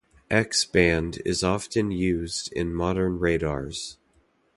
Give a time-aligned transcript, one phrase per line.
[0.31, 3.99] X band is often used in modern radars.